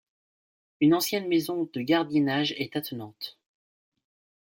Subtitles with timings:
[0.79, 3.37] Une ancienne maison de gardiennage est attenante.